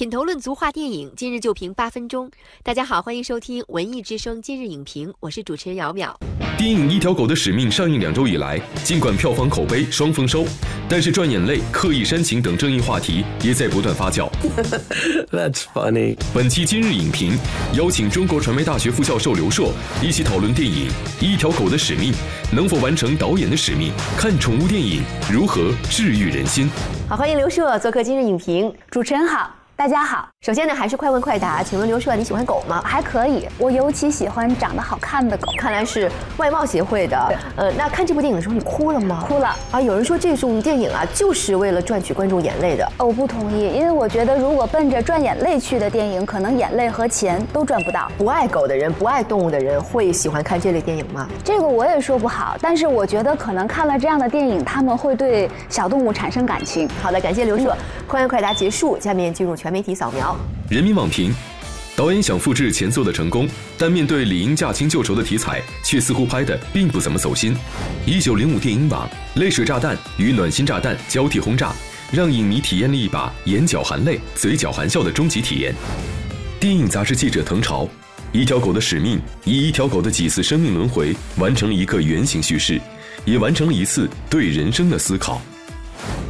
[0.00, 2.30] 品头论足话电影，今日就评八分钟。
[2.62, 6.14] 大家好，欢迎收听文艺之声今日影评，我是主持人姚淼。
[6.56, 10.46] 电影《一条狗的使命》上映两周以来，尽管票房口碑双丰收，
[10.88, 14.26] 但是赚眼泪、刻意煽情等争议话题也在不断发酵。
[15.30, 16.16] That's funny。
[16.32, 17.38] 本期今日影评
[17.74, 19.70] 邀请中国传媒大学副教授刘硕
[20.02, 20.88] 一起讨论电影
[21.22, 22.10] 《一条狗的使命》
[22.50, 26.70] 能否完成导演的使命，看宠物电影如何治愈人心。
[27.06, 28.74] 好，欢迎刘硕做客今日影评。
[28.90, 29.59] 主持人好。
[29.80, 32.82] 大家好，首先呢，还是快问快答，请问刘硕，你喜欢狗吗？
[32.84, 35.50] 还可以，我尤其喜欢长得好看的狗。
[35.56, 37.16] 看来是外貌协会的。
[37.56, 39.24] 呃，那看这部电影的时候，你哭了吗？
[39.26, 39.80] 哭了啊！
[39.80, 42.84] 有人说这种电影啊，就是为了赚取观众眼泪的。
[42.98, 48.12] 哦我不同意，因为我觉得如果奔着赚眼泪去的电影，可能眼泪和钱都赚不到。
[48.18, 51.26] 不爱狗的人，不爱动物的人，会喜欢看这类电影吗？
[51.42, 56.86] 这个我也说不好，但是我觉得可能看了这样的电影，他们会对小动物产生感情。
[57.02, 57.74] 好的，感谢刘硕。
[58.10, 60.36] 快问快答结束，下面进入全媒体扫描。
[60.68, 61.32] 人民网评：
[61.94, 67.56] 导演想复制前作的成功，但面对理应驾轻就熟的题材，却似乎拍的并不怎么走心。
[68.04, 71.72] 一九零五电影网泪水炸弹与暖心炸弹交替轰炸，
[72.10, 75.72] 让影迷体验了一把眼角含泪、嘴角含笑的终极体验。
[76.58, 77.88] 电影杂志记者滕潮：
[78.32, 82.80] 一条狗的使命，以一条狗的几次生命轮回，完成了一个圆形叙事，
[83.24, 85.40] 也完成了一次对人生的思考。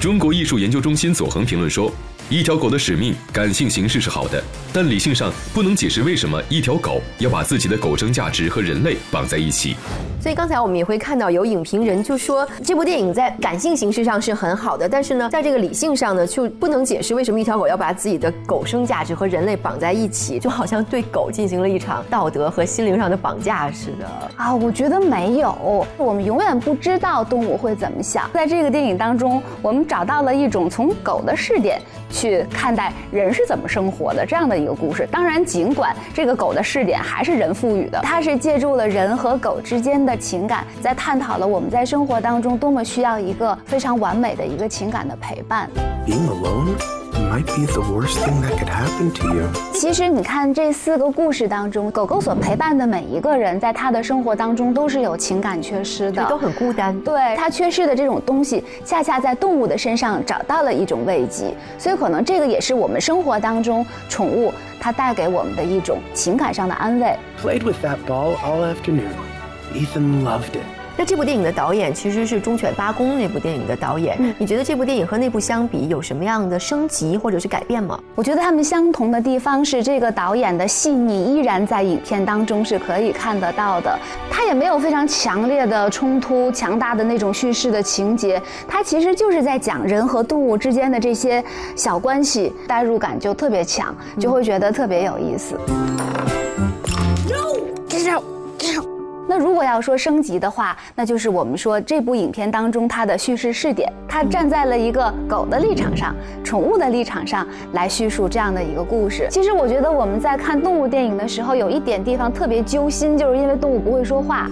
[0.00, 1.92] 中国艺术研究中心左恒评论说。
[2.30, 4.40] 一条狗的使命，感性形式是好的，
[4.72, 9.74] 但理性上不能解释为什么一条狗要把自己的狗生价值和人类绑在一起。
[10.20, 24.06] 所以刚才我们也会看到有影评人就说，这部电影在感性形式上是很好的，但是呢，在这个理性上呢，就不能解释为什么一条狗要把自己的狗生价值和人类绑在一起，就好像对狗进行了一场道德和心灵上的绑架似的。
[24.36, 28.30] 啊，我觉得没有，我们永远不知道动物会怎么想。
[28.34, 31.80] 在这个电影当中，我们找到了一种从狗的视点。
[32.12, 35.06] 去看待人是怎么生活的这样的一个故事。
[35.12, 45.68] 当然，尽管这个狗的视点还是人赋予的，它是借助了人和狗之间的情感，在探讨了我们在生活当中多么需要一个非常完美的一个情感的陪伴。
[46.06, 46.76] Being alone.
[47.30, 49.48] might be the worst thing that could happen to you。
[49.72, 56.98] 其实你看这四个故事当中，狗狗所陪伴的每一个人，在他的生活当中都是有情感缺失的，都很孤单。
[57.00, 67.16] 对他缺失的这种东西，恰恰在动物的身上找到了一种慰藉，所以可能这个也是我们生活当中宠物它带给我们的一种情感上的安慰。
[67.40, 69.39] Played with that ball all afternoon.
[69.74, 70.64] Ethan loved it.
[70.96, 77.98] 那这部电影的导演其实是《忠犬八公》那部电影的导演，你觉得这部电影和那部相比有什么样的升级或者是改变吗？
[78.14, 83.98] 我觉得他们相同的地方是，这个导演的细腻依然在影片当中是可以看得到的，
[84.30, 91.42] 他也没有非常强烈的冲突、强大的那种叙事的情节，他其实就是在讲人和动物之间的这些
[91.74, 95.58] 小关系，代入感就特别强，就会觉得特别有意思。
[95.96, 96.19] 那
[99.60, 109.28] 果要说升级的话，那就是我们说这部影片当中它的叙事视点，它站在了一个狗的立场上、宠物的立场上来叙述这样的一个故事。
[109.30, 114.48] 其实我觉得我们在看动物电影的时候，有一点地方特别揪心，就是因为动物不会说话，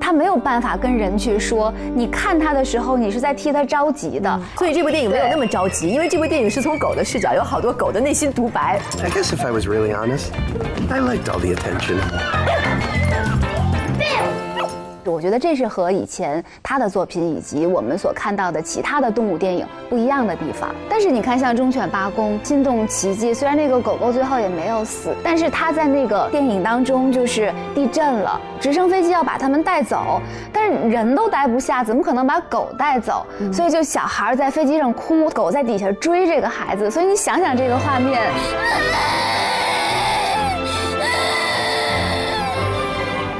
[0.00, 1.72] 它没有办法跟人去说。
[1.94, 4.40] 你看它的时候，你是在替它着急的。
[4.58, 8.80] 所以这部电影没有那么着急，因为这部电影是从狗的视角，有好多狗的内心独白。
[9.04, 10.32] I guess if I was really honest,
[10.90, 12.00] I liked all the attention.
[15.10, 20.74] 我觉得这是和以前他的作品以及我们所看到的其他的动物电影不一样的地方。
[20.88, 30.20] 但是你看，像《忠犬八公》《心动奇迹》，虽然那个狗狗最后也没有死，但是他在那个电影当中就是地震了，直升飞机要把他们带走，
[30.52, 33.26] 但是人都待不下，怎么可能把狗带走？
[33.52, 36.90] 所以就小孩在飞机上哭，狗在底下追这个孩子。
[36.90, 38.30] 所以你想想这个画面。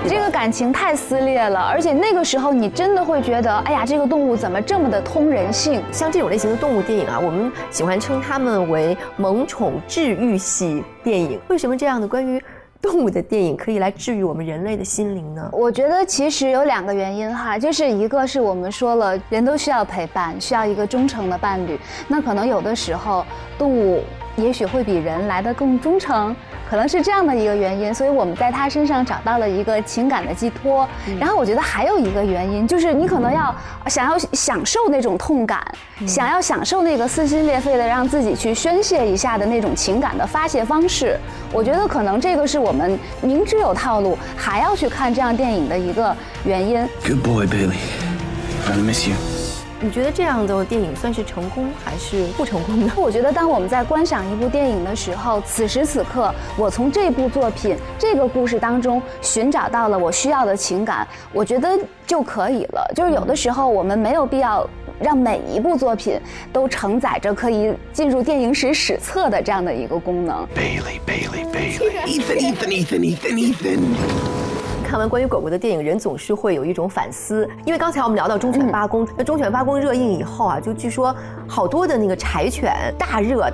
[0.08, 5.82] 这个感情太撕裂了，而且那个时候你真的会觉得，哎呀，这个动物怎么这么的通人性？
[5.90, 11.40] 像这种类型的动物电影啊，我们喜欢称它们为萌宠治愈系电影。
[11.48, 12.42] 为什么这样的关于
[12.80, 15.48] 动物的电影可以来治愈我们人类的心灵呢？
[15.52, 21.78] 我觉得其实有两个原因哈，就是一个是我们说了，人都需要陪伴，需要一个忠诚的伴侣。
[22.06, 23.24] 那可能有的时候
[23.58, 24.02] 动物。
[24.36, 26.34] 也许会比人来的更忠诚，
[26.68, 30.86] 可能是这样的一个原因，所以我们在他身上找到了一个情感的寄托。
[31.18, 33.54] 然后我觉得还有一个原因，就是你可能要
[33.86, 35.60] 想要享受那种痛感，
[36.06, 41.18] 想要享受那个撕心裂肺的让自己去宣泄一下的那种情感的发泄方式。
[41.52, 46.86] 我觉得可能这个是我们明知有套路还要去看这样电影的一个原因。
[47.02, 47.78] Good boy, Bailey.
[48.68, 49.35] I miss you.
[49.78, 52.92] 你觉得这样的电影算是成功还是不成功呢？
[52.96, 62.90] 我觉得当我们在观赏一部电影的时候，此时此刻，我从这部作品、这个故事当中寻找到了我需要的情感，我觉得就可以了。
[62.94, 64.66] 就是有的时候我们没有必要
[64.98, 66.18] 让每一部作品
[66.52, 70.46] 都承载着可以进入电影史史册的这样的一个功能。
[70.54, 72.06] Bailey, Bailey, Bailey.
[72.06, 74.35] Ethan, Ethan, Ethan, Ethan, Ethan.
[74.86, 77.48] 看完关于狗狗的电影，人总是会有一种反思。
[77.64, 81.14] 因为刚才我们聊到忠犬八公，那忠犬八公热映以后啊，就据说
[81.48, 83.50] 好多的那个柴犬大热。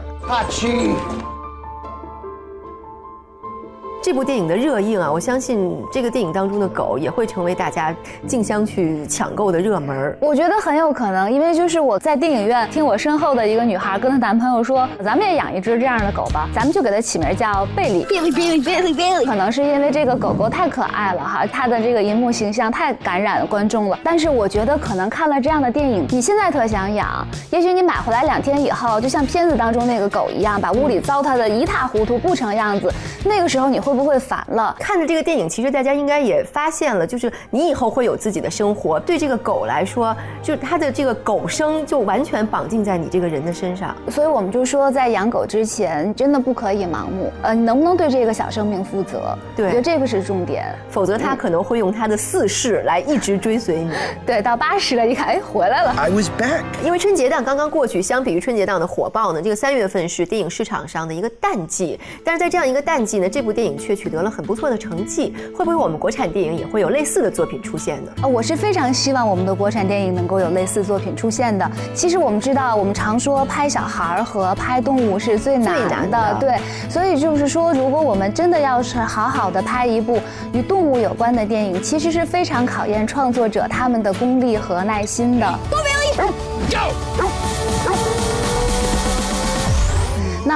[4.03, 7.95] 这部电影的热映啊，我相信这个电影当中的狗也会成为大家
[8.27, 10.19] 竞相去抢购的热门儿。
[10.21, 18.05] 我觉得很有可能，因为就是我在电影院听我身后的一个女孩跟她男朋友说，咱们也养一只这样的狗吧，咱们就给它起名叫贝利。
[18.11, 19.25] 贝利，贝利，贝利，贝利。
[19.25, 23.97] 可能是因为这个狗狗太可爱了哈，它的这个荧幕形象太感染观众了。
[24.03, 32.93] 但是我觉得可能看了这样的电影，你现在特想养，也许你买回来两天以后，就像片子当中那个狗一样，把屋里糟蹋的一塌糊涂，不成样子。
[33.25, 34.75] 那个时候你会不会烦了？
[34.79, 38.99] 看着这个电影，其实大家应该也发现了，就是你以后会有自己的生活。
[39.01, 43.95] 对这个狗来说，就是它的这个狗生就完全绑定在你这个人的身上。
[44.11, 47.33] 所以我们就说，在养狗之前，真的不可以盲目。
[47.43, 49.37] 呃，你能不能对这个小生命负责？
[49.57, 50.65] 对我觉得这个是重点。
[50.91, 53.93] 否则它可能会用它的四世来一直追随你。
[54.27, 55.95] 对，到八十了，一看，哎，回来了。
[55.97, 56.63] I was back.
[56.85, 61.99] 因为春节档刚刚过去，相比于春节档的火爆呢，这个三月份是电影市场上的一个淡季。
[62.25, 65.35] 但是在这样一个淡季呢，这部电影却取得了很不错的成绩。
[65.55, 68.13] 会不会我们国产电影也会有类似的作品出现呢？
[68.23, 71.71] 呃，我是非常希望我们的国产电影能够有类似作品出现的。
[71.95, 76.57] 其实我们知道，我们常说拍小孩儿和拍动物是最难的，难的对。
[76.89, 80.21] 所以就是说，如果我们真的要是好好的拍一部
[80.53, 85.59] 与动物有关的电影，其实是非常考验创作者他们的功力和耐心的。
[85.69, 87.25] 那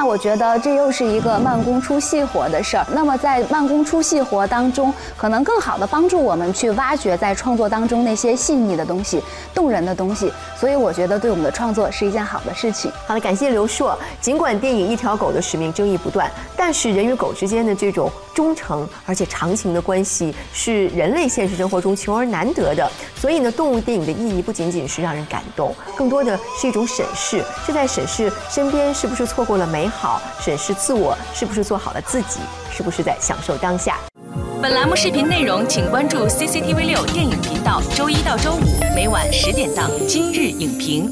[0.07, 2.87] 我觉得这又是一个慢工出细活的事儿。
[2.93, 9.21] 那么在慢工出细活当中，可能更好的帮助我们去挖掘在创作当中那些细腻的东西、
[9.53, 10.31] 动人的东西。
[10.57, 12.89] 所以我觉得对我们的创作是一件好的事情。
[13.05, 13.99] 好了，感谢刘硕。
[14.21, 22.89] 尽管电影《一条狗的使命》争议不断，但是人与狗之间的这种忠诚而且长情的关系是人类现实生活中求而难得的。
[23.13, 32.39] 所以呢，动物电影的意义不仅仅是让人感动，更多的是一种审视，是在审视身边是不是错过了美好好，审视自我是不是做好了自己，
[32.71, 33.97] 是不是在享受当下。
[34.61, 38.61] 本栏目视频内容，请关注 CCTV 六电影频道，周一到周五
[38.95, 41.09] 每晚十点档《今日影评》。